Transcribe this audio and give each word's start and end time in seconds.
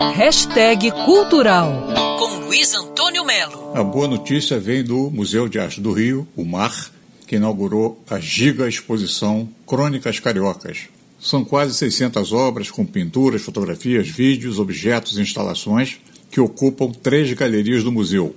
Hashtag 0.00 0.92
Cultural 1.04 1.88
com 2.20 2.46
Luiz 2.46 2.72
Antônio 2.72 3.24
Melo. 3.24 3.76
A 3.76 3.82
boa 3.82 4.06
notícia 4.06 4.56
vem 4.60 4.84
do 4.84 5.10
Museu 5.10 5.48
de 5.48 5.58
Arte 5.58 5.80
do 5.80 5.92
Rio, 5.92 6.24
o 6.36 6.44
MAR, 6.44 6.92
que 7.26 7.34
inaugurou 7.34 8.00
a 8.08 8.20
giga 8.20 8.68
exposição 8.68 9.48
Crônicas 9.66 10.20
Cariocas. 10.20 10.86
São 11.18 11.44
quase 11.44 11.74
600 11.74 12.32
obras 12.32 12.70
com 12.70 12.86
pinturas, 12.86 13.42
fotografias, 13.42 14.08
vídeos, 14.08 14.60
objetos 14.60 15.18
e 15.18 15.20
instalações 15.20 15.98
que 16.30 16.40
ocupam 16.40 16.92
três 16.92 17.32
galerias 17.32 17.82
do 17.82 17.90
museu. 17.90 18.36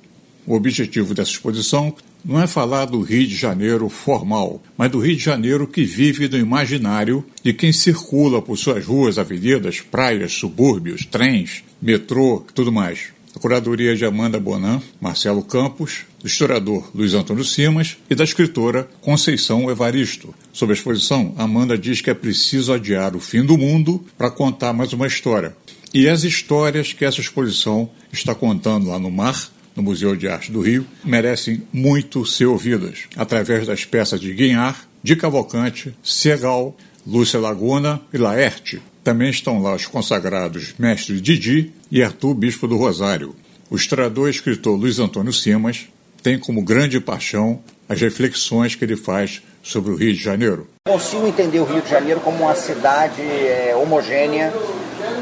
O 0.51 0.55
objetivo 0.55 1.13
dessa 1.13 1.31
exposição 1.31 1.95
não 2.25 2.37
é 2.37 2.45
falar 2.45 2.83
do 2.83 2.99
Rio 2.99 3.25
de 3.25 3.37
Janeiro 3.37 3.87
formal, 3.87 4.61
mas 4.77 4.91
do 4.91 4.99
Rio 4.99 5.15
de 5.15 5.23
Janeiro 5.23 5.65
que 5.65 5.85
vive 5.85 6.27
no 6.27 6.37
imaginário 6.37 7.25
de 7.41 7.53
quem 7.53 7.71
circula 7.71 8.41
por 8.41 8.57
suas 8.57 8.85
ruas, 8.85 9.17
avenidas, 9.17 9.79
praias, 9.79 10.33
subúrbios, 10.33 11.05
trens, 11.05 11.63
metrô 11.81 12.45
tudo 12.53 12.69
mais. 12.69 13.13
A 13.33 13.39
curadoria 13.39 13.95
de 13.95 14.03
Amanda 14.03 14.41
Bonan, 14.41 14.81
Marcelo 14.99 15.41
Campos, 15.41 16.01
do 16.19 16.27
historiador 16.27 16.91
Luiz 16.93 17.13
Antônio 17.13 17.45
Simas 17.45 17.95
e 18.09 18.13
da 18.13 18.25
escritora 18.25 18.89
Conceição 18.99 19.71
Evaristo. 19.71 20.35
Sobre 20.51 20.73
a 20.73 20.77
exposição, 20.77 21.33
Amanda 21.37 21.77
diz 21.77 22.01
que 22.01 22.09
é 22.09 22.13
preciso 22.13 22.73
adiar 22.73 23.15
o 23.15 23.21
fim 23.21 23.45
do 23.45 23.57
mundo 23.57 24.03
para 24.17 24.29
contar 24.29 24.73
mais 24.73 24.91
uma 24.91 25.07
história. 25.07 25.55
E 25.93 26.09
as 26.09 26.25
histórias 26.25 26.91
que 26.91 27.05
essa 27.05 27.21
exposição 27.21 27.89
está 28.11 28.35
contando 28.35 28.89
lá 28.89 28.99
no 28.99 29.09
mar 29.09 29.49
no 29.75 29.83
Museu 29.83 30.15
de 30.15 30.27
Arte 30.27 30.51
do 30.51 30.61
Rio, 30.61 30.85
merecem 31.03 31.63
muito 31.71 32.25
ser 32.25 32.45
ouvidas, 32.45 33.03
através 33.15 33.65
das 33.65 33.85
peças 33.85 34.19
de 34.19 34.33
Guinhar, 34.33 34.87
de 35.03 35.15
Cavalcante, 35.15 35.95
Segal, 36.03 36.75
Lúcia 37.05 37.39
Laguna 37.39 38.01
e 38.13 38.17
Laerte. 38.17 38.81
Também 39.03 39.29
estão 39.29 39.61
lá 39.61 39.75
os 39.75 39.87
consagrados 39.87 40.75
Mestre 40.77 41.19
Didi 41.19 41.73
e 41.89 42.03
Arthur 42.03 42.33
Bispo 42.35 42.67
do 42.67 42.77
Rosário. 42.77 43.35
O 43.69 43.75
historiador 43.75 44.27
e 44.27 44.31
escritor 44.31 44.77
Luiz 44.77 44.99
Antônio 44.99 45.33
Simas 45.33 45.87
tem 46.21 46.37
como 46.37 46.61
grande 46.61 46.99
paixão 46.99 47.61
as 47.89 47.99
reflexões 47.99 48.75
que 48.75 48.85
ele 48.85 48.95
faz 48.95 49.41
sobre 49.63 49.91
o 49.91 49.95
Rio 49.95 50.13
de 50.13 50.23
Janeiro. 50.23 50.67
Consigo 50.87 51.27
entender 51.27 51.59
o 51.59 51.65
Rio 51.65 51.81
de 51.81 51.89
Janeiro 51.89 52.19
como 52.21 52.43
uma 52.43 52.55
cidade 52.55 53.21
é, 53.21 53.75
homogênea, 53.75 54.53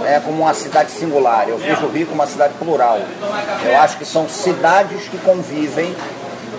é, 0.06 0.20
como 0.20 0.44
uma 0.44 0.54
cidade 0.54 0.92
singular. 0.92 1.48
Eu 1.48 1.58
vejo 1.58 1.86
o 1.86 1.90
Rio 1.90 2.08
como 2.08 2.22
uma 2.22 2.28
cidade 2.28 2.54
plural. 2.56 3.00
Eu 3.64 3.80
acho 3.80 3.98
que 3.98 4.06
são 4.06 4.28
cidades 4.28 5.08
que 5.08 5.18
convivem 5.20 5.96